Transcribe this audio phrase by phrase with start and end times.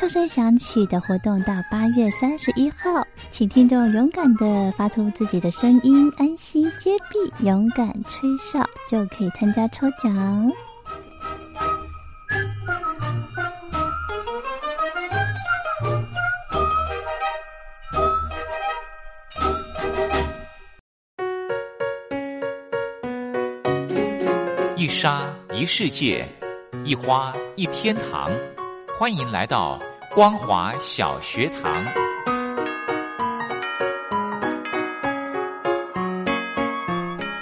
[0.00, 10.50] 哨声响起的活动到八月三十一号，请听众勇敢的发出自己的声音，安心接币，勇敢吹哨，就可以参加抽奖。
[24.78, 26.26] 一沙一世界，
[26.86, 28.30] 一花一天堂。
[28.98, 29.80] 欢迎来到
[30.12, 31.84] 光华小学堂。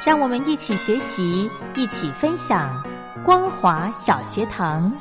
[0.04, 2.70] 让我们一起学习，一起分享
[3.24, 4.92] 光华小学堂。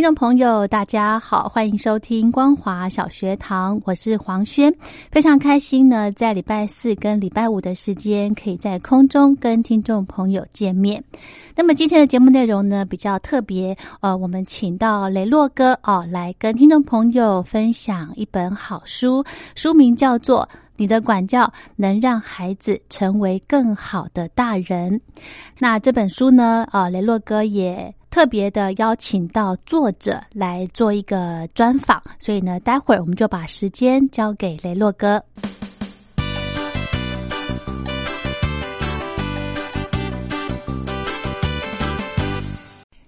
[0.00, 4.74] 听众朋友，大家好，欢迎收听光华小学堂，我是黄轩，
[5.10, 11.04] 非常开心呢，在礼拜四跟礼拜五的时间，可以在空中跟听众朋友见面。
[11.54, 19.22] 那么今天的节目内容呢，比较特别，呃，我们请到雷洛哥哦，来跟听众朋友分享一本好书，
[19.54, 20.48] 书名叫做。
[20.76, 24.98] 你的管教能让孩子成为更好的大人。
[25.58, 26.66] 那这本书呢？
[26.70, 35.22] 啊，雷洛哥也特别的邀请到作者来做一个专访，所以呢，待会儿我们就把时间交给雷洛哥。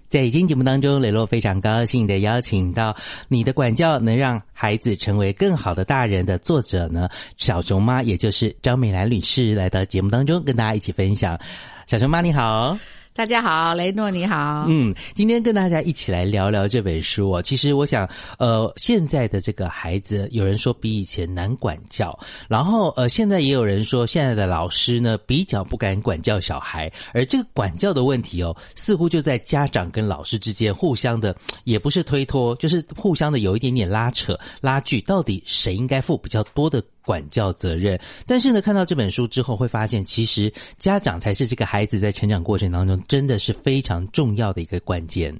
[0.07, 2.93] 在今天节目当中，雷洛非常高兴的邀请到
[3.27, 11.37] 《你的管教能让孩子成为更好的大人》的作者呢，小熊妈，也就是张美兰女士，来到节目当中跟大家一起分享。
[11.87, 12.77] 小熊妈，你好。
[13.15, 14.65] 大家好，雷诺你好。
[14.67, 17.39] 嗯，今天跟大家一起来聊聊这本书哦。
[17.39, 18.09] 其实我想，
[18.39, 31.35] 呃，现在的这个孩子，有人说比以前难管教，然后呃，现在也有人说，现在的老师呢比较不敢管教小孩，而这个管教的问题哦，似乎就在家长跟老师之间互相的，
[31.65, 36.83] 也不是推脱，就是互相的有一点点拉扯拉锯，到底谁应该负比较多的？
[37.05, 45.35] 管教责任，但是呢，看到这本书之后，会发现其实家长才是这个孩子在成长过程当中真的是非常重要的一个关键。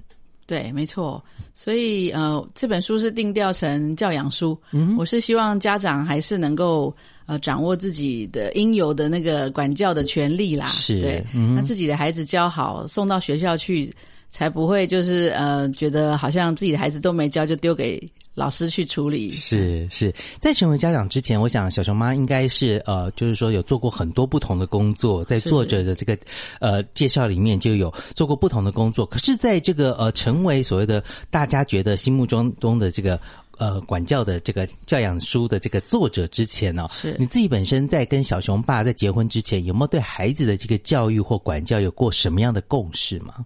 [0.45, 1.23] 对，没错。
[1.53, 4.59] 所以呃，这本书是定调成教养书。
[4.71, 6.93] 嗯，我是希望家长还是能够
[7.25, 10.65] 呃掌握自己的应有的那个管教的权利啦。
[10.65, 13.89] 是，对，那自己的孩子教好，送到学校去，
[14.29, 17.97] 才不会就是呃觉得好像自己的孩子都没教，就丢给。
[18.35, 26.17] 老师去处理是是，在成为家长之前，我想小熊妈应该是呃，就是说有做过很多不同的工作，在作者的这个
[26.59, 29.05] 呃介绍里面就有做过不同的工作。
[29.05, 33.19] 可是，在这个呃成为所谓的大家觉得心目中中的这个
[33.59, 43.45] 呃管教的这个教养书的这个作者之前呢，是你自己本身在跟小熊爸在结婚之前，有没有对孩子的这个教育或管教有过什么样的共识吗？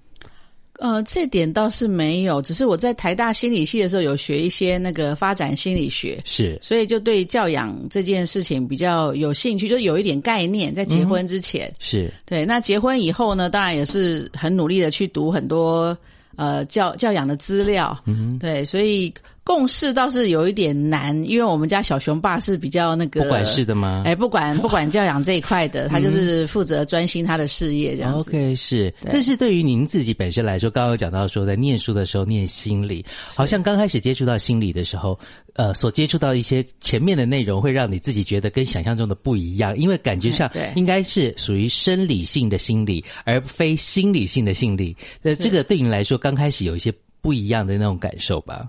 [0.79, 10.74] 呃，这点倒是没有，只是我在台大心理系的时候有学一些那个发展心理学，是，所以就对教养这件事情比较有兴趣，就有一点概念。
[10.74, 15.97] 在结婚之前，是对，那结婚以后呢，当然也是很努力的去读很多
[16.35, 19.12] 呃教教养的资料，嗯，对，所以
[19.47, 24.03] 共事倒是有一点难，因为我们家小熊爸是比较那个不管事的吗？
[24.05, 28.29] 哎，不管 不管教养这一块的，他就是负责专心他的事业这样子。
[28.29, 35.17] OK，是，但是对于您自己本身来说，刚刚有讲到说，在念书的时候念心理，好像刚开始接触到心理的时候，
[35.53, 44.93] 呃，所接触到一些前面的内容，会让你自己觉得跟想象中的不一样，因为感觉上应该是属于生理性的心理，而非心理性的心理。
[45.21, 48.67] 呃，这个对你来说，刚开始有一些不一样的那种感受吧？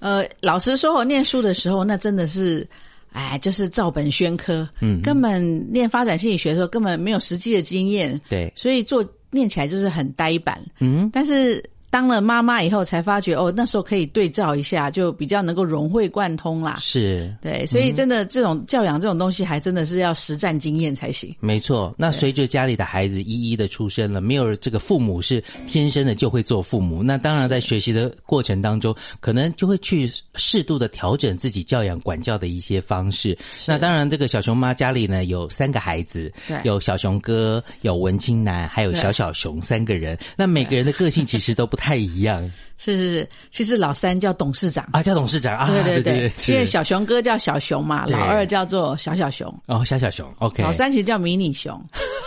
[0.00, 2.66] 呃，老实说，我念书的时候，那真的是，
[3.12, 5.00] 哎，就是照本宣科，嗯。
[5.00, 10.60] 根本念发展心理学的时候，根本没有实际的经验，对，所以做念起来就是很呆板。
[10.80, 16.76] 嗯，但是当了妈妈以后，才发觉哦，那时候可以对照一下，就比较能够融会贯通啦。
[16.78, 17.34] 是。
[17.42, 21.34] 对，所以真的这种教养这种东西，还真的是要实战经验才行。
[21.40, 27.02] 没错，那随着家里的孩子一一的出生了，没有这个父母是天生的就会做父母。
[27.02, 33.36] 那当然，在学习的过程当中，可能就会去适度的调整自己教养管教的一些方式。
[33.66, 40.16] 那当然，这个小熊妈家里呢有三个孩子对，有小熊哥，有文青男，还有小小熊三个人。
[40.36, 42.48] 那每个人的个性其实都不太一样。
[42.76, 44.86] 是是是，其实老三叫董事长。
[44.92, 45.02] 啊。
[45.02, 46.52] 叫董事长啊，对对对，是。
[46.52, 51.82] 因为小熊哥叫小熊嘛，老二叫做小小熊，哦小小熊，OK，老三其实叫迷你熊。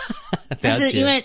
[0.60, 1.20] 但是因为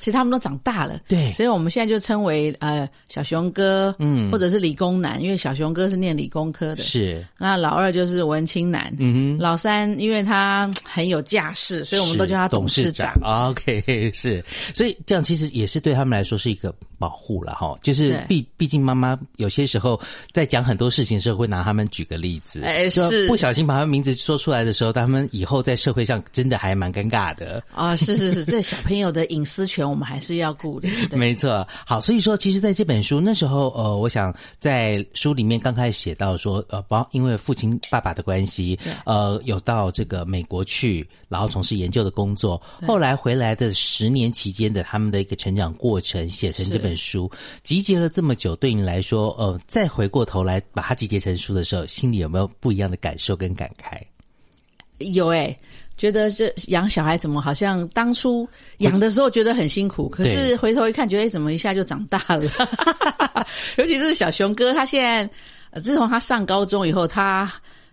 [0.00, 1.32] 其实他们都长大了，对。
[1.32, 4.30] 所以我们现在就称为呃小熊哥，嗯。
[4.30, 7.24] 或者是理工男，因为小熊哥是念理工科的，是。
[7.38, 9.42] 那老二就是文青男，嗯哼。
[9.42, 13.14] 老三因为他很有架势，所以我们都叫他是董事长。
[13.24, 14.44] OK， 是，
[14.74, 17.76] 所以这样其实也是对他们来说是一个保护了哈。
[17.82, 20.00] 就是毕毕竟妈妈有些时候
[20.32, 27.62] 在讲很多事情的时候，会拿他们举个例子，哎就是不小心把他们名字说出来的时候，他们以后在社会上真的还蛮尴尬的。
[27.72, 30.88] 啊、是是是，这小朋友的隐私权我们还是要顾的。
[31.16, 47.30] 没错，好，所以说，其实在这本书那时候，呃，我想在书里面刚开始写到说，呃，包因为父亲爸爸的关系，呃，有到这个美国去，然后从事研究的工作，后来回来的十年期间的他们的一个成长过程，写成这本书，
[47.62, 54.00] 集结了这么久，对你来说，呃，再回过头来把它集结成书的时候，心里有没有不一样的感受跟感慨？
[54.98, 55.56] 有哎、
[55.96, 58.48] 觉得这养小孩怎么好像当初
[58.78, 62.50] 养的时候觉得很辛苦，可是回头一看，觉得哎怎么一下就长大了。
[63.78, 65.30] 尤其是小熊哥，他现在
[65.70, 67.48] 呃自从他上高中以后，他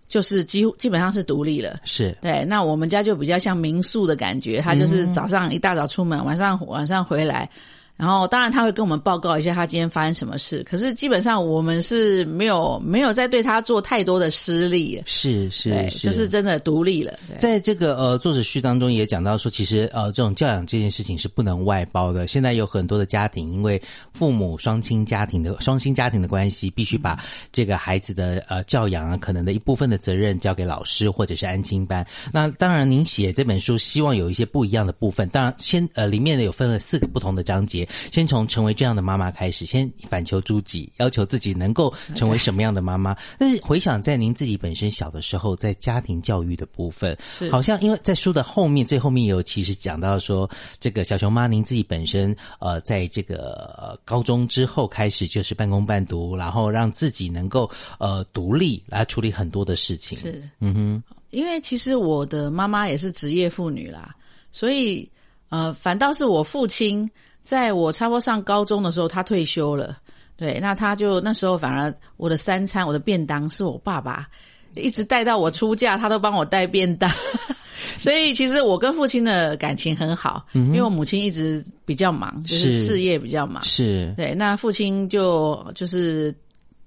[0.08, 1.78] 就是几乎基本上是独立了。
[1.84, 7.48] 是对，那我们家就比较像民宿的感觉，他就是早上一大早出门，晚上晚上回来。
[7.96, 10.62] 然后，当然他会跟我们报告一下他今天发生什么事。
[10.64, 17.18] 可是基本上我们是没有没有在对他做太多的施力，是是对，是，就是真的独立了。
[17.26, 22.26] 对在这个呃作者序当中也讲到说，其实呃这种教养这件事情是不能外包的。
[22.26, 23.80] 现在有很多的家庭，因为
[24.12, 27.18] 父母双亲家庭的双亲家庭的关系，必须把
[27.50, 32.06] 这个孩子的呃教养啊，可能的一部分的责任交给老师或者是安亲班。
[32.30, 35.26] 那当然，您写这本书希望有一些不一样的部分。
[35.30, 43.16] 当然，先呃里面呢有分了四个不同的章节，先从成为这样的妈妈开始，先反求诸己，要求自己能够成为什么样的妈妈。
[43.38, 47.16] 但是回想在您自己本身小的时候，在家庭教育的部分，
[47.50, 50.48] 好像因为在书的后面最后面有其实讲到说，
[50.78, 60.18] 这个小熊妈您自己本身呃，在这个、呃、高中之后开始就是半工半读，然后让自己能够呃独立来处理很多的事情。
[60.18, 64.14] 是嗯哼，因为其实我的妈妈也是职业妇女啦，
[64.52, 65.08] 所以
[65.48, 67.08] 呃，反倒是我父亲
[67.46, 69.96] 在我差不多上高中的时候，他退休了。
[70.36, 74.26] 对，那他就那时候反而我的三餐、我的便当是我爸爸
[74.74, 77.08] 一直带到我出嫁，他都帮我带便当。
[77.96, 83.62] 所以其实我跟父亲的感情很好，因为我母亲一直比较忙，就是是事业比较忙。
[83.64, 86.34] 是对，那父亲就就是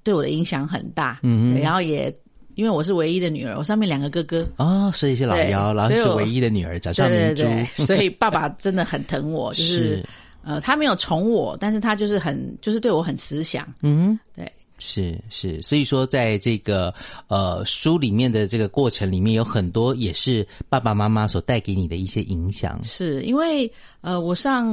[0.03, 2.13] 对我的影响很大，嗯然后也
[2.53, 7.47] 因为我是唯一的女儿，我上面两个哥哥，哦，所以是老对幺，然后是唯一的女儿，掌上对明珠。
[7.85, 10.05] 所以爸爸真的很疼我，就是是
[10.43, 14.17] 呃，他没有宠我，但是他就是很就是对我很慈祥，嗯。
[14.35, 16.93] 对，是是，所以说在这个
[17.27, 22.81] 呃书里面的这个过程里面，有很多也是爸爸妈妈所带给你的一些影响。
[22.83, 23.69] 是因为
[24.01, 24.71] 呃，我上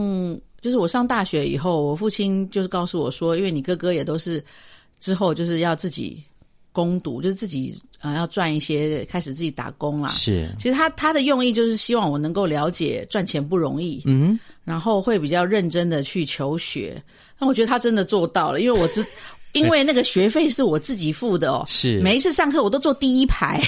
[0.61, 4.43] 就是我上大学以后，我父亲就是告诉我说，因为你哥哥也都是
[5.01, 6.23] 之后就是要自己
[6.71, 10.09] 攻读，就是自己呃要赚一些，开始自己打工啦。
[10.13, 17.03] 是，其实他他的用意就是希望我能够了解赚钱不容易，嗯，然后会比较认真的去求学。
[17.39, 19.05] 那我觉得他真的做到了，因为我知，
[19.53, 23.63] 因为那个学费是我自己付的哦，是每一次上课我都坐第一排，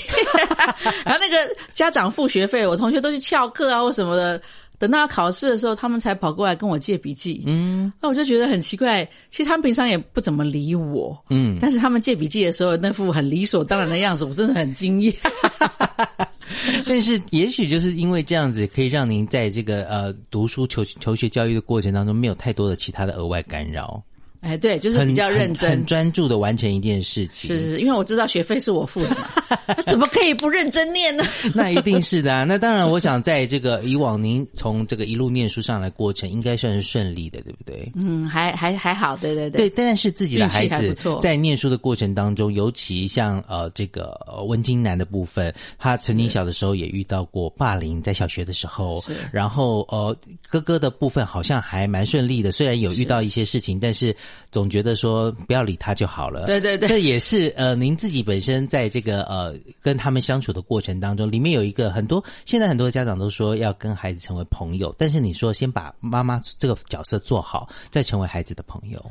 [1.04, 4.40] 然后那个家长付学费，我同学都去翘课啊或什么的。
[4.78, 7.42] 等到考试的时候，他们才跑过来跟我借笔记。
[7.46, 9.04] 嗯，那我就觉得很奇怪。
[9.30, 11.16] 其实他们平常也不怎么理我。
[11.30, 15.14] 嗯，但是他们借笔记的时候，那副很理所当然的样子，我真的很惊讶。
[16.86, 24.02] 但是，也许就是因为这样子，可以让您在这个呃读书求求学教育的过程当中，没有太多的其他的额外干扰。
[24.40, 27.48] 哎，对，就是比较认真、很专注的完成一件事情。
[27.48, 31.24] 是是，因为我知道学费是我付的嘛， 怎么可以不认真念呢？
[31.54, 32.44] 那一定是的啊！
[32.44, 37.90] 那当然，我想在这个以往您从这个一路念书上来过程，应该算是顺利的，对不对？
[37.96, 39.68] 嗯，还还还好，对对对。
[39.68, 44.16] 对，但是自己的孩子在念书的过程当中，尤其像呃这个
[44.46, 49.00] 温金南的部分，他曾经小的时候也遇到过霸凌，在小学的时候。
[49.00, 49.14] 是。
[49.32, 50.16] 然后呃，
[50.48, 54.14] 哥哥的部分好像还蛮顺利的，虽然有遇到一些事情，但是。
[54.50, 69.04] 总觉得说不要理他就好了，对对对，这也是呃，您自己本身在这个呃跟他们相处的过程当中，里面有一个很多现在很多家长都说要跟孩子成为朋友，但是你说先把妈妈这个角色做好，再成为孩子的朋友。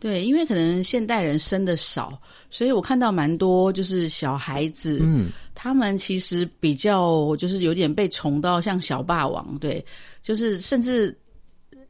[0.00, 2.18] 对，因为可能现代人生的少，
[2.50, 9.84] 所以我看到蛮多就是小孩子，嗯，他们其实比较就是有点被宠到像小霸王，对，
[10.22, 11.16] 就是甚至。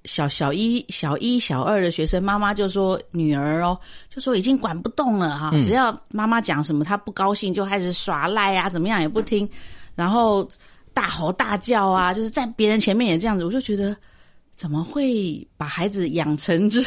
[0.04, 3.78] 小小一、小一、小二的学生，妈妈就说女儿哦，
[4.08, 9.48] 就说已经管不动了哈，只要妈妈讲什么，她不高兴就开始耍赖啊，怎么样也不听，
[9.94, 10.48] 然后
[10.92, 13.96] 大吼大叫啊，就是在别人前面也这样子，我就觉得。
[14.60, 16.82] 怎么会把孩子养成这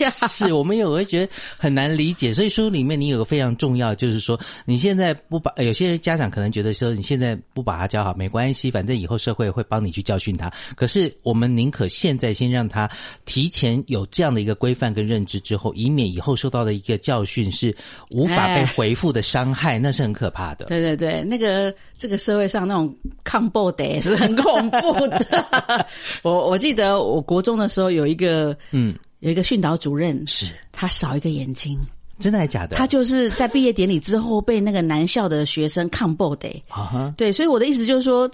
[0.00, 0.10] 样？
[0.10, 2.34] 是我们有会觉得很难理解。
[2.34, 10.50] 所以书里面你有个非常重要，就是说你现在不把有些家长可能觉得说你现在不把他教好没关系，反正以后社会会帮你去教训他。
[10.74, 12.90] 可是我们宁可现在先让他
[13.24, 17.72] 提前有这样的一个规范跟认知之后，以免以后受到的一个教训是
[18.10, 20.66] 无法被回复的伤害，那是很可怕的。
[20.66, 25.86] 对对对，那个这个社会上那种抗暴的是很恐怖的。
[26.22, 27.11] 我我记得。
[27.12, 30.46] 我国中的时候有一个，嗯，有一个训导主任，是。
[30.72, 31.78] 他少一个眼睛，
[32.18, 32.76] 真的还是假的？
[32.76, 38.28] 他就是在毕业典礼之后被那个男校的学生抗暴的，啊对，所以我的意思就是说，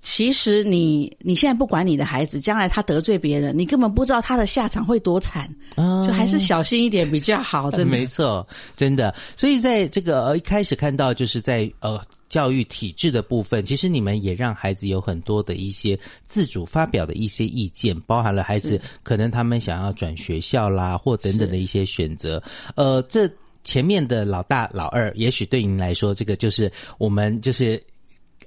[0.00, 7.92] 其实你你现在不管你的孩子，将来他得罪别人，你根本不知道他的下场会多惨，就还是小心一点比较好，真的。
[7.96, 9.14] 没错，真的。
[9.36, 12.00] 所以在这个一开始看到，就是在呃。
[12.32, 22.42] 教育体制的部分，其实你们也让孩子有很多的一些自主发表的一些意见，包含了孩子可能他们想要转学校啦，或等等的一些选择。
[22.74, 23.30] 呃，这
[23.64, 27.78] 前面的老大、老二，也许对您来说，这个就是我们就是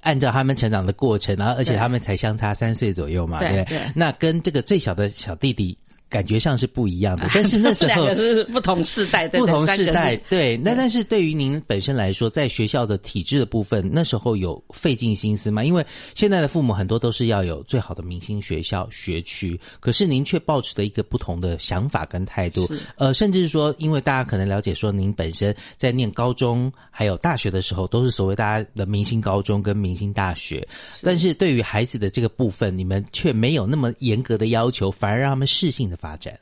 [0.00, 3.80] 按照他们成长的过程，然后而且他们才相差三岁左右嘛，对对？
[3.94, 5.78] 那跟这个最小的小弟弟。
[6.08, 10.56] 感觉上是不一样的，但是那时候 两个是不同世代，不同世代 对。
[10.56, 15.64] 那但是对于您本身来说，在学校的体制的部分，那时候有费尽心思吗？
[15.64, 15.84] 因为
[16.14, 22.70] 现在的父母很多都是要有最好的明星学校学区，可是您却抱持的一个不同的想法跟态度。
[22.96, 30.66] 呃，甚至是说，因为大家可能了解说，您本身在念高中还有大学的时候，都是所谓大家的明星高中跟明星大学，
[31.02, 35.95] 但是对于孩子的这个部分，你们却没有那么严格的要求，反而让他们适性的。
[35.96, 36.38] 发展，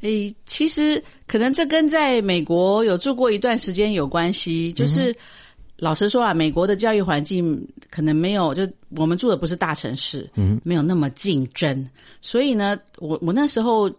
[0.00, 4.72] 诶，其实可能这跟在美国有住过一段时间有关系。
[4.72, 5.14] 就是
[5.76, 11.88] 老实说啊，美国的教育环境可能没有，就我们住的不是大城市，嗯，没有那么竞争。
[12.20, 13.90] 所以呢，我我那时候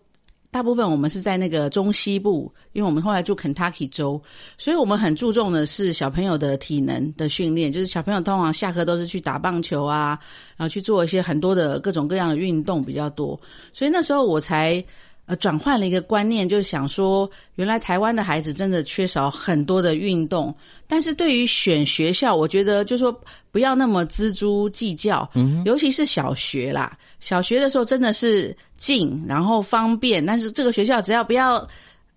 [0.52, 4.22] 大部分我们是在那个中西部，因为我们后来住 Kentucky 州，
[4.58, 7.72] 所以我们很注重的是小朋友的体能的训练。
[7.72, 10.20] 就是小朋友通常下课都是去打棒球啊，
[10.58, 13.40] 然后去做一些很多的各种各样的运动比较多。
[13.74, 14.84] 所以那时候我才。
[15.30, 20.52] 呃，转换了一个观念，就是想说，原来台湾的孩子真的缺少很多的运动。
[20.88, 23.16] 但是对于选学校，我觉得就说
[23.52, 30.26] 不要那么锱铢计较，嗯，尤其是小学啦，小学的时候真的是近，然后方便。
[30.26, 31.68] 但是这个学校只要不要。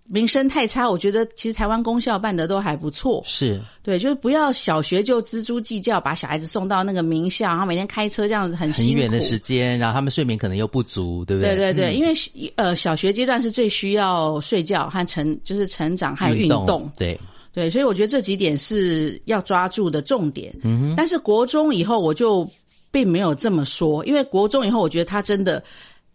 [0.05, 3.23] 名声太差，我觉得其实台湾公校办的都还不错。
[3.25, 11.55] 是对，就是不要小学就锱铢计较，把小孩子送到那个名校，然后每天开车这样子很很远的时间，然后他们睡眠可能又不足，对不对？
[11.55, 12.13] 对对对，因为
[12.57, 17.19] 呃小学阶段是最需要睡觉和成就是成长和运动，对
[17.55, 20.53] 对，所以我觉得这几点是要抓住的重点。
[20.63, 22.47] 嗯哼，但是国中以后我就
[22.91, 25.63] 并没有这么说，因为国中以后我觉得他真的。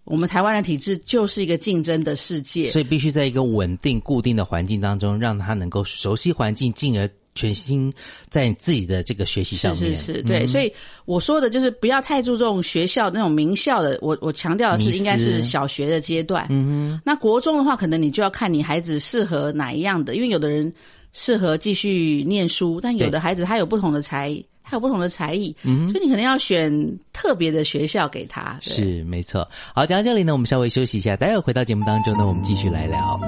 [0.08, 7.92] 我们台湾的体制就是一个竞争的世界，所以必须在一个稳定、固定的环境当中，让他能够熟悉环境，进而全心
[8.30, 9.96] 在自己的这个学习上面。
[9.96, 10.48] 是是是，对。
[10.48, 10.72] 所以
[11.06, 16.48] 我说的就是不要太注重学校那种名校的，我我强调的是应该是小学的阶段。
[16.50, 17.02] 嗯哼。
[17.06, 20.74] 那国中的话，可能你就要看你孩子适合哪一样的，因为有的人
[21.12, 24.42] 适合继续念书，但有的孩子他有不同的才。
[24.70, 26.70] 还有不同的才艺，嗯所以你可能要选
[27.14, 28.58] 特别的学校给他。
[28.62, 29.48] 是没错。
[29.74, 33.20] 好，讲到这里呢，我们稍微休息一下，待会回到节目当中呢，我们继续来聊。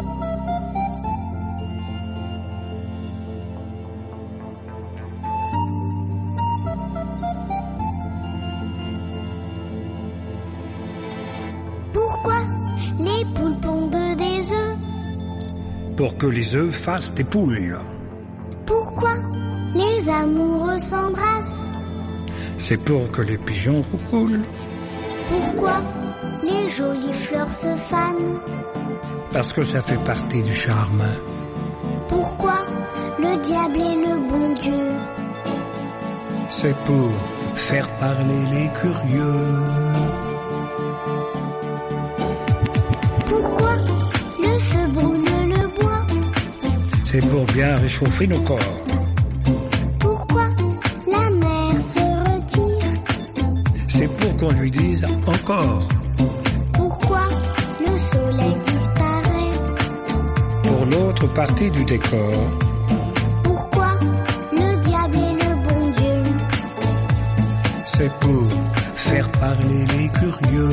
[11.93, 12.35] Pourquoi
[12.97, 14.75] les poules pondent des œufs
[15.95, 17.79] pour que les œufs fassent des poules.
[18.65, 19.15] Pourquoi
[20.09, 21.69] les amoureux s'embrassent
[22.57, 24.41] C'est pour que les pigeons roulent,
[25.27, 25.81] Pourquoi
[26.43, 28.39] les jolies fleurs se fanent?
[29.31, 31.03] Parce que ça fait partie du charme.
[32.07, 32.57] Pourquoi
[33.19, 34.91] le diable est le bon Dieu?
[36.49, 37.11] C'est pour
[37.55, 39.45] faire parler les curieux.
[43.27, 43.75] Pourquoi
[44.39, 46.05] le feu brûle le bois?
[47.03, 48.98] C'est pour bien réchauffer nos corps.
[55.49, 57.21] Pourquoi
[57.79, 59.57] le soleil disparaît
[60.61, 62.31] Pour l'autre partie du décor,
[63.43, 63.87] Pourquoi
[64.51, 66.23] le diable est le bon Dieu?
[67.83, 68.47] C'est pour
[68.93, 70.69] faire parler les curieux.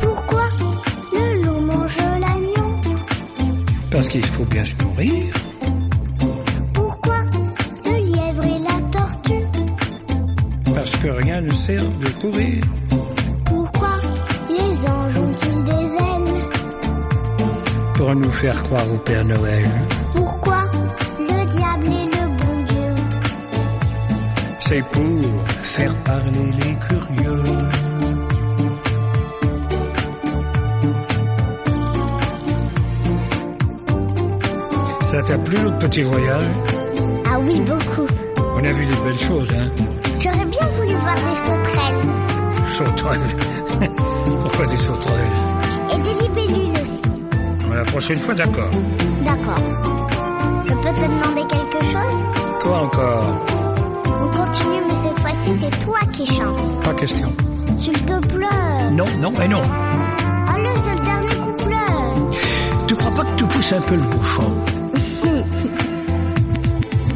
[0.00, 0.44] Pourquoi
[1.12, 2.80] le loup mange l'agneau?
[3.90, 5.34] Parce qu'il faut bien se nourrir.
[11.18, 12.62] Rien ne sert de courir.
[13.44, 13.94] Pourquoi
[14.48, 16.42] les anges ont-ils des ailes
[17.94, 19.68] Pour nous faire croire au Père Noël.
[20.14, 20.62] Pourquoi
[21.18, 22.94] le diable est le bon Dieu
[24.60, 27.42] C'est pour faire parler les curieux.
[35.02, 36.44] Ça t'a plu notre petit voyage?
[37.26, 38.06] Ah oui, beaucoup.
[38.56, 39.97] On a vu des belles choses, hein?
[41.00, 42.04] Voir des sauterelles
[42.72, 43.36] Sauterelles.
[44.42, 45.32] Pourquoi des sauterelles
[45.90, 47.02] et des libellules aussi.
[47.74, 48.68] La prochaine fois, d'accord.
[49.24, 49.62] D'accord.
[50.66, 52.22] Je peux te demander quelque chose
[52.62, 53.44] Quoi encore
[54.20, 56.82] On continue, mais cette fois-ci, c'est toi qui chantes.
[56.84, 57.32] Pas question.
[57.80, 58.90] S'il te plaît.
[58.92, 59.60] Non, non et non.
[59.60, 61.92] Allez, c'est le dernier couplet.
[62.86, 64.48] Tu crois pas que tu pousses un peu le bouchon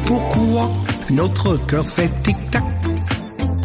[0.07, 0.69] Pourquoi
[1.09, 2.63] notre cœur fait tic-tac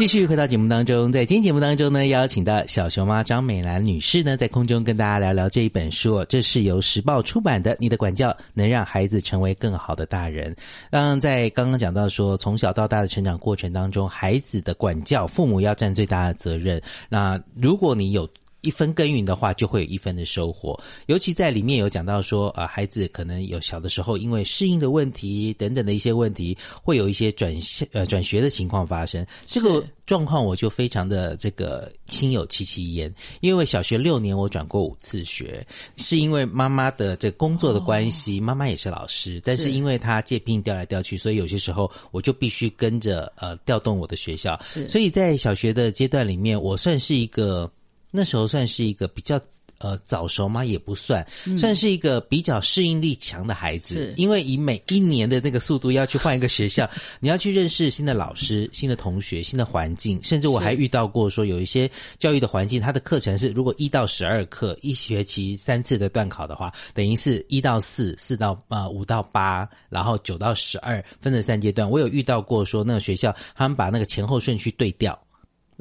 [0.00, 10.54] 继续回到节目当中，在今天节目当中呢，邀请到小熊猫张美兰女士呢，在空中跟大家聊聊这一本书，这是由时报出版的《你的管教能让孩子成为更好的大人》。
[10.88, 16.80] 嗯，在刚刚讲到说，从小到大的成长过程当中，孩子的管教，父母要占最大的责任。
[17.10, 18.26] 那如果你有
[18.62, 20.78] 一分耕耘的话，就会有一分的收获。
[21.06, 29.26] 尤其在里面有讲到说，呃，孩子可能有小的时候因为适应的问题等等的一些问题，会有一些转校呃转学的情况发生。
[29.46, 47.70] 这个状况我就非常的这个心有戚戚焉，因为小学六年我转过五次学，是因为妈妈的这工作的关系，妈妈也是老师，但是是因为她借聘调来调去，所以有些时候我就必须跟着呃调动我的学校，所以在小学的阶段里面，我算是一个
[48.10, 49.40] 那时候算是一个比较
[49.78, 50.64] 呃早熟吗？
[50.64, 54.12] 也不算，算是一个比较适应力强的孩子。
[54.16, 56.88] 因为以每一年的那个速度要去换一个学校，
[57.20, 71.90] 你要去认识新的老师、新的同学、新的环境，甚至我还遇到过说有一些教育的环境，它的课程是如果一到十二课，一学期三次的段考的话，等于是一到四、四到呃五到八，然后九到十二，分成三阶段。
[71.90, 75.18] 我有遇到过说那个学校他们把那个前后顺序对调。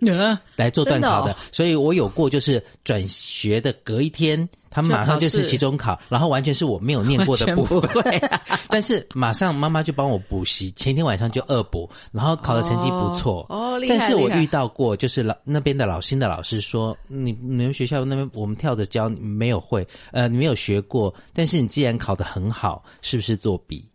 [0.02, 1.36] 嗯， 来做段考的，哦。
[1.52, 8.04] 所以我有过就是转学的隔一天，他们马上就是期中考，然后完全是我没有念过的部分，
[8.70, 13.46] 但是马上妈妈就帮我补习，前天晚上就恶补，然后考的成绩不错。
[13.50, 23.86] 哦哦厉害但是我遇到过，就是老那边的老新的老师说，你你们学校那边我们跳着教，没有会，呃，你没有学过，但是你既然考得很好，是不是作弊？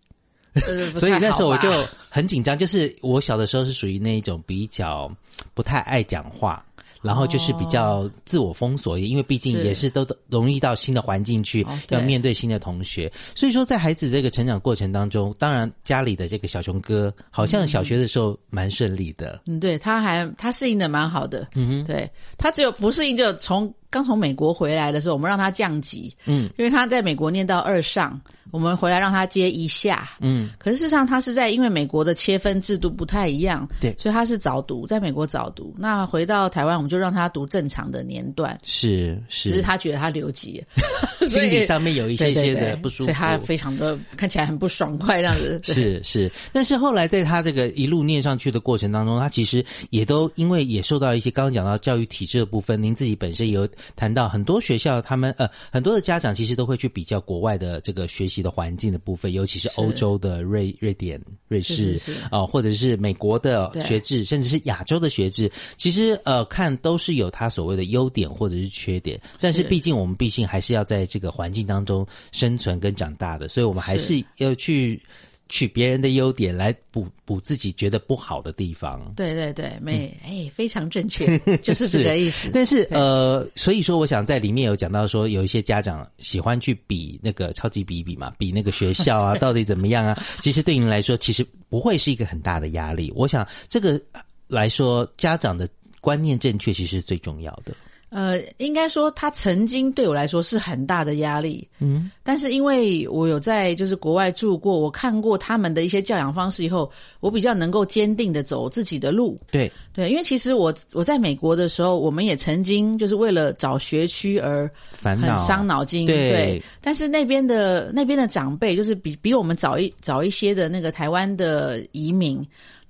[0.95, 1.69] 所以那时候我就
[2.09, 5.11] 很紧张，就是我小的时候是属于那一种比较
[5.55, 6.65] 不太爱讲话，
[7.03, 13.13] 然后就是比较自我封锁，因为毕竟也是都容易到新的环境去，要面对新的同学。
[13.35, 19.43] 所以说，在孩子这个成长过程当中，当然家里的这个小熊哥好像小学的时候蛮顺利的。
[19.47, 26.51] 嗯，对，他还他适应的蛮好的，嗯哼，对他只有不适应，就从刚从美国回来的时候，我们让他降级，嗯。
[26.59, 30.11] 因为他在美国念到二上，我们回来让他接一下。
[30.21, 33.95] 嗯，可是事实上，他是在因为美国的切分制度不太一样，对。
[33.97, 35.73] 所以他是早读，在美国早读。
[35.79, 40.59] 那回到台湾，我们就让他读正常的年段，是是，只是他觉得他留级。
[40.59, 40.67] 了，
[41.29, 45.61] 心理上面有一 些些的不舒服，所以他非常的看起来很不爽快这样子。
[45.63, 69.69] 是是，但是后来在他这个一路念上去的过程当中，他其实也都因为也受到一些刚刚讲到教育体制的部分，您自己本身也有谈到很多学校他们呃很多的家长其实都会去比较国外的这个学习的环境的部分，尤其是欧洲的瑞瑞典、瑞士啊、或者是美国的学制，甚至是亚洲的学制，其实呃看都是有它所谓的优点或者是缺点，但是是。
[69.69, 74.05] 毕竟我们毕竟还是要在这个环境当中生存跟长大的，所以我们还是。
[74.05, 75.01] 是要去
[75.49, 79.13] 取别人的优点来补补自己觉得不好的地方。
[79.15, 82.51] 对对对，没哎，非常正确， 就是这个意思。
[82.53, 90.21] 但是呃，所以说我想在里面有讲到说，有一些家长喜欢去比那个超级比一比嘛，比那个学校啊 到底怎么样啊。
[90.41, 93.13] 其实对您来说，其实不会是一个很大的压力。
[93.15, 94.01] 我想这个
[94.49, 95.69] 来说，家长的
[96.01, 97.75] 观念正确，其实是最重要的。
[98.15, 109.37] 呃，应该说他曾经对我来说是很大的压力，嗯，但是因为我有在就是国外住过，我看过他们的一些教养方式以后，我比较能够坚定的走自己的路。
[109.51, 115.37] 对，对，因为其实我我在美国的时候，我们也曾经就是为了找学区而很烦恼。
[115.39, 116.07] 伤脑筋。
[116.07, 122.41] 对但是那边的那边的长辈，就是比比我们早一早一些的那个台湾的移民，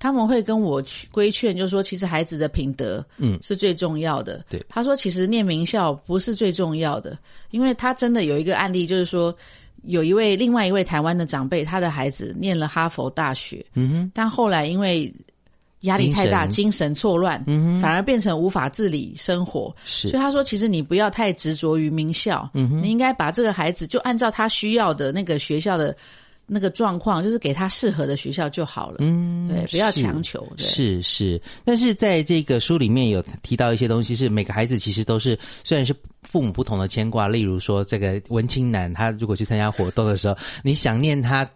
[0.05, 4.45] 他们会跟我去规劝，就是说，其实孩子的品德，嗯是最重要的。
[4.51, 7.17] 对他说，其实念名校不是最重要的，
[7.53, 9.35] 因为他真的有一个案例，就是说。
[9.87, 15.13] 有一位另外一位台湾的长辈，他的孩子念了哈佛大学，嗯哼，但后来因为
[15.81, 19.77] 压力太大，精神错乱，嗯哼反而变成无法自理生活。
[19.85, 25.95] 是所以他说，其实你不要太执着于名校，嗯哼你应该把这个孩子就按照他需要的那个学校的
[26.47, 28.99] 那个状况，就是给他适合的学校就好了。
[29.01, 30.47] 嗯，对，不要强求。
[30.57, 41.49] 对，是是，但是在这个书里面有提到一些东西，是每个孩子其实都是虽然是父母不同的牵挂，例如说这个文青男，他如果去参加活动的时候，你想念他。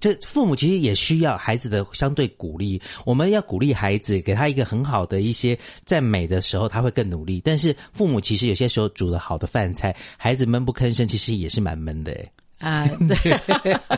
[0.00, 7.40] 这父母其实也需要孩子的相对鼓励，我们要鼓励孩子，给他一个很好的一些赞美的时候，他会更努力。
[7.44, 12.31] 但是父母其实有些时候煮的好的饭菜，孩子闷不吭声，其实也是蛮闷的诶。
[12.62, 13.32] 啊，对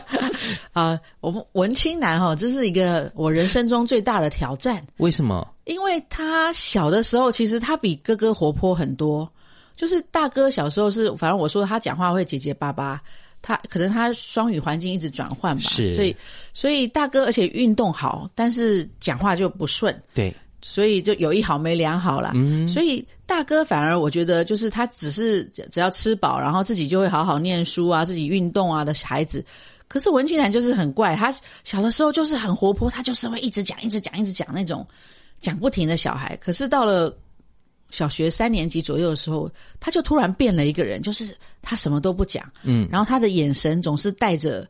[0.73, 4.85] 啊，我们文青男哈，这是一个我人生中最大的挑战。
[4.97, 5.47] 为什么？
[5.65, 9.29] 因为他小的时候，其实他比哥哥活泼很多。
[9.75, 13.01] 就是大哥小时候是，反正我说他讲话会结结巴巴，
[13.41, 16.15] 他可能他双语环境一直转换吧，是所以
[16.53, 20.33] 所以大哥而且运动好，但是讲话就不顺，对，
[20.67, 22.31] 所以就有一好没两好啦。
[22.33, 29.45] 嗯所以大哥反而我觉得就是他只是只只要吃饱，然后自己就会好好念书啊，自己运动啊的孩子。
[29.87, 31.31] 可是文静然就是很怪，他
[31.63, 34.83] 小的时候就是很活泼，他就是会一直讲、一直讲、一直讲那种
[35.39, 36.35] 讲不停的小孩。
[36.37, 37.15] 可是到了
[37.91, 39.47] 小学三年级左右的时候，
[39.79, 44.67] 他就突然变了一个人，就是他什么都不讲，嗯然后他的眼神总是带着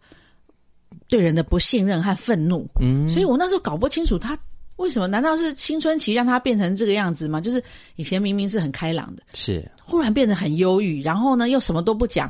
[1.07, 2.67] 对人的不信任和愤怒。
[2.81, 4.37] 嗯，所以我那时候搞不清楚他
[4.77, 5.07] 为什么？
[5.07, 7.39] 难道是青春期让他变成这个样子吗？
[7.39, 7.63] 就是
[7.95, 12.29] 以前明明是很开朗的，是忽然变得很忧郁，然后呢又什么都不讲，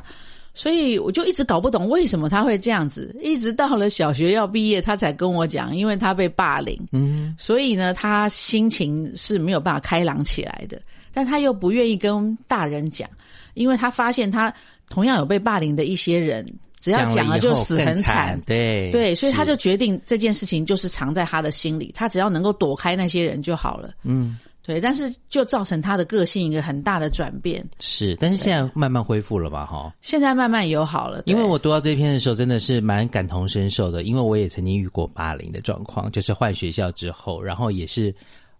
[0.54, 3.14] 所以我就一直搞不懂为什么他会这样子。
[3.20, 10.80] 一直到了小学要毕业，他才跟我讲，因为他被霸凌，嗯所以呢他心情是没有办法开朗起来的，
[11.12, 13.08] 但他又不愿意跟大人讲，
[13.54, 14.54] 因为他发现他
[14.88, 16.46] 同样有被霸凌的一些人，
[16.80, 18.40] 只要讲了就死很惨。
[18.46, 23.94] 对对，所以他就决定这件事情就是藏在他的心里，他只要能够躲开那些人就好了。
[24.02, 27.64] 嗯对，但是就造成他的个性一个很大的转变。
[27.78, 29.64] 是，但是现在慢慢恢复了吧？
[29.64, 29.94] 哈。
[30.02, 38.12] 现在慢慢友好了，因为我读到这篇的时候，真的是蛮感同身受的，因为我也曾经遇过霸凌的状况，就是换学校之后，然后也是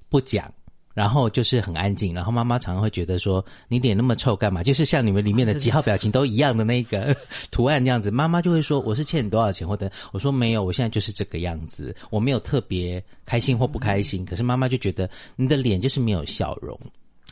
[0.09, 0.49] 不讲，
[0.97, 4.63] 然后就是很安静，然后妈妈常常会觉得说你脸那么臭干嘛？
[4.63, 7.15] 就是像你们里面的几号表情都一样的那个
[7.53, 16.81] 图案这样子，妈妈就会说我是欠你多少钱，或者我说没有，我现在就是这个样子，我没有特别开心或不开心，可是妈妈就觉得你的脸就是没有笑容。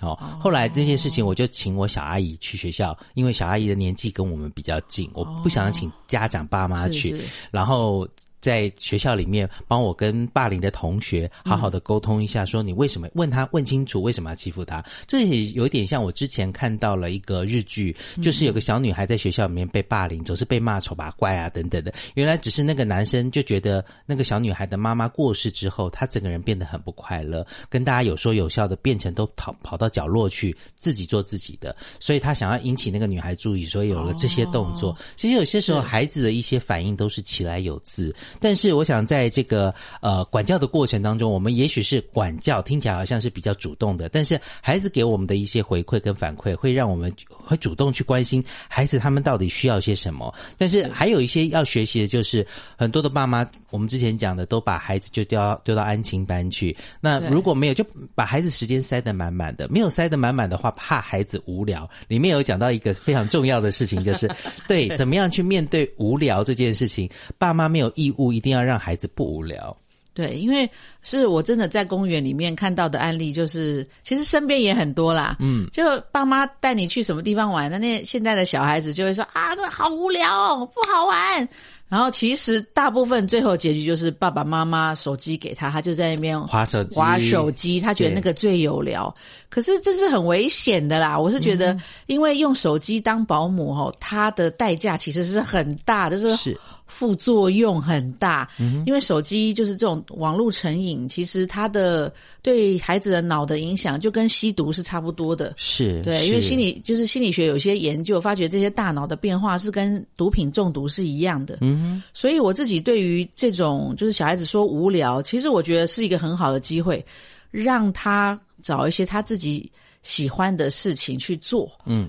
[0.02, 7.24] 哦，后来这件事情，我就请我小阿姨去学校，因为小阿姨的年纪跟我们比较近，我不想请家长爸妈去，是是。
[7.50, 8.06] 然后
[8.44, 14.84] 在学校里面帮我跟霸凌的同学好好的沟通一下，说你为什么问他问清楚为什么要欺负他？
[15.06, 21.94] 这也有点像我之前看到了一个日剧，就是有个小女孩在学校里面被霸凌，总是被骂丑八怪啊等等的。
[22.12, 34.94] 原来只是那个男生就觉得那个小女孩的妈妈过世之后，她整个人变得很不快乐，跟大家有说有笑的，变成都跑跑到角落去自己做自己的，所以他想要引起那个女孩注意，所以有了这些动作。
[35.16, 50.32] 其实有些时候孩子的一些反应都是起来有字，但是我想在这个呃管教的过程当中，我们也许是管教听起来好像是比较主动的，但是孩子给我们的一些回馈跟反馈，会让我们会主动去关心孩子他们到底需要些什么。
[50.56, 56.76] 但是还有一些要学习的，就是很多的爸妈，我们之前讲的，都把孩子就丢到丢到安亲班去。
[57.00, 61.88] 那如果没有，就把孩子时间塞得满满的，没有塞得满满的话，怕孩子无聊。
[62.08, 64.30] 里面有讲到一个非常重要的事情，就是
[64.68, 69.76] 对怎么样去面对无聊这件事情，爸妈没有义务一定要让孩子不无聊。
[70.12, 70.70] 对，因为
[71.02, 75.36] 是我真的在公园里面看到的案例，就是其实身边也很多啦。
[75.40, 75.82] 嗯，就
[76.12, 81.48] 爸妈带你去什么地方玩，那那现在的小孩子就会说啊，这好无聊哦，不好玩。
[81.86, 89.12] 然后其实大部分最后结局就是爸爸妈妈手机给他，他就在那边划手机划手机，他觉得那个最有聊。
[89.48, 98.48] 可是这是很危险的啦，我是觉嗯得，因为用手机当保姆吼，它的代价其实是很大，就是是副作用很大。
[98.58, 105.54] 嗯因为手机就是这种网络成瘾，其实它的对孩子的脑的影响就跟吸毒是差不多的。
[105.56, 111.58] 是，对，因为心理就是心理学有些研究发觉，这些大脑的变化是跟毒品中毒是一样的。
[111.60, 117.04] 嗯所以我自己对于这种就是小孩子说无聊，其实我觉得是一个很好的机会，
[117.50, 119.70] 让他找一些他自己
[120.02, 122.08] 喜欢的事情去做，嗯，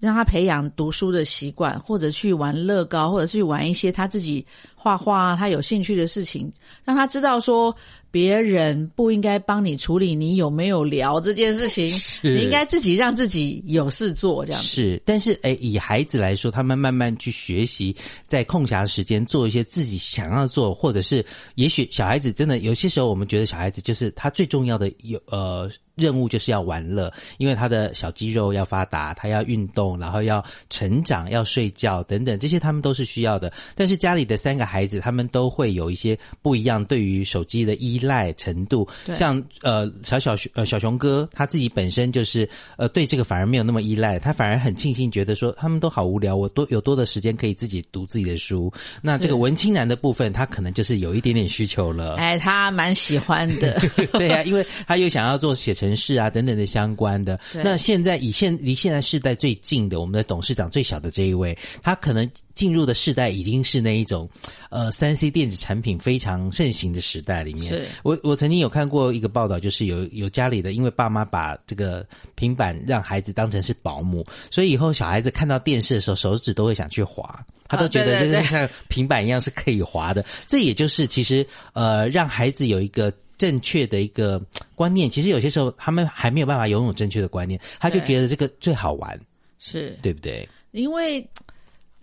[0.00, 4.44] 让他培养读书的习惯，或者去玩乐高，或者去玩一些他自己
[4.82, 6.50] 画画他有兴趣的事情，
[6.84, 7.74] 让他知道说
[8.10, 11.86] 别人不应该帮你处理你有没有聊这件事情，
[12.22, 14.66] 你应该自己让自己有事做这样子。
[14.66, 21.22] 是，但是诶，以孩子来说，他们慢慢去学习，在空暇时间做一些自己想要做，或者是
[21.56, 33.52] 也许小孩子真的有些时候，我们觉得小孩子就是他最重要的有呃任务就是要玩乐，因为他的小肌肉要发达，他要运动，然后要成长，要睡觉等等，这些他们都是需要的。
[33.74, 48.72] 但是家里的三个孩子，他们都会有一些不一样对于手机的依赖程度，像呃小小熊呃小熊哥他自己本身就是呃对这个反而没有那么依赖，他反而很庆幸，觉得说他们都好无聊，我多有多的时间可以自己读自己的书。
[49.02, 52.14] 那这个文青男的部分，他可能就是有一点点需求了。
[52.14, 53.80] 哎，他蛮喜欢的。
[54.12, 57.38] 对呀、因为他又想要做写程式啊等等的相关的。
[57.52, 62.30] 那现在以现离现在世代最近的，我们的董事长最小的这一位，他可能
[62.60, 64.28] 进入的世代已经是那一种，
[64.68, 67.72] 呃，三 C 电子产品非常盛行的时代里面。
[67.72, 80.22] 是我我曾经有看过一个报道，就是有有家里的，因为爸妈把这个平板让孩子当成是保姆，所以以后小孩子看到电视的时候，手指都会想去滑，他都觉得就是像平板一样是可以滑的。
[80.46, 83.10] 这也就是其实呃，让孩子有一个。
[83.40, 84.38] 正确的一个
[84.74, 89.18] 观念，其实有些时候他们还没有办法拥有正确的观念，他就觉得这个最好玩，
[89.58, 90.46] 是对不对？
[90.72, 91.26] 因为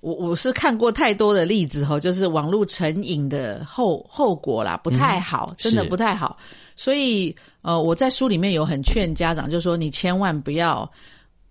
[0.02, 6.38] 我我是看过太多的例子哈，就是网络成瘾的后后果啦，不太好，真的不太好。
[6.76, 10.90] 所以呃，我在书里面有很劝家长，就说你千万不要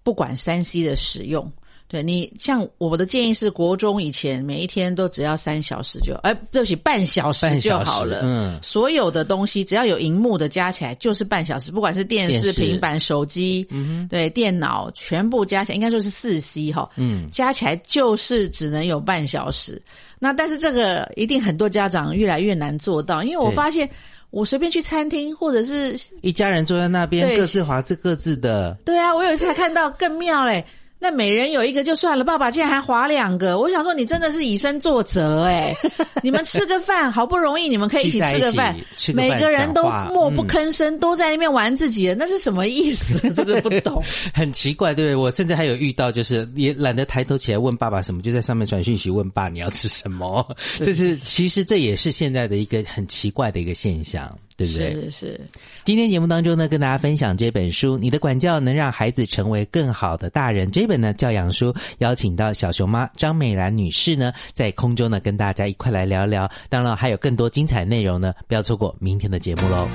[0.03, 1.51] 不管三 C 的使用。
[1.89, 8.23] 对你，像我的建议是，国中以前每一天都只要三小时就，哎，对不起，半小时就好了。
[8.25, 19.81] 嗯所有的东西只要有荧幕的加起来就是半小时，不管是电视、电视平板、手机，嗯对，电脑全部加起来应该说是四 C 哈，嗯，加起来就是只能有半小时。
[20.19, 23.89] 那但是这个一定很多家长越来越难做到，因为我对发现
[24.31, 30.65] 我随便去餐厅或者是一家人坐在那边，各自划着各自的，对啊，我有一次还看到更妙嘞。
[30.99, 35.75] 那每人有一个就算了，爸爸竟然还划两个，我想说你真的是以身作则哎！
[36.23, 38.75] 你们吃个饭，好不容易你们可以一起吃个饭
[39.15, 43.31] 每个人都默不嗯吭声，都在那边玩自己的，那是什么意思？
[43.35, 44.03] 真的不懂。
[44.33, 45.15] 很奇怪，对？
[45.15, 50.45] 我甚至还有遇到，就是也懒得抬头起来问爸爸什么，就在上面传讯息问爸你要吃什么。
[50.83, 54.93] 这是其实这也是现在的一个很奇怪的一个现象，对不对？
[54.95, 55.41] 是是，
[55.85, 66.51] 今天节目当中呢，跟大家分享这本书《你的管教能让孩子成为更好的大人》这本呢教养书，邀请到小熊妈张美兰女士呢，在空中呢跟大家一块来聊聊。
[66.71, 69.87] 当然还有更多精彩内容呢，不要错过明天的节目喽。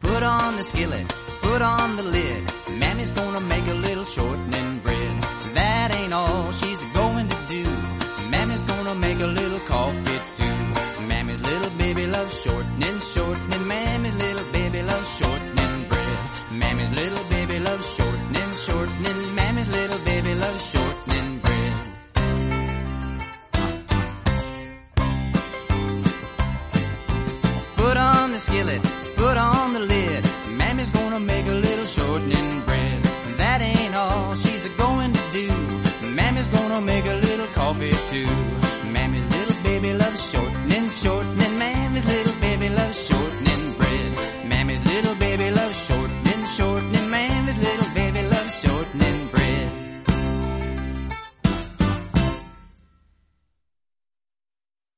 [0.00, 1.06] Put on the skillet,
[1.42, 2.42] put on the lid.
[2.78, 3.74] Mammy's gonna make a